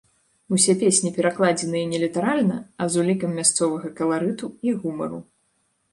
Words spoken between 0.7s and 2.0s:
песні перакладзеныя не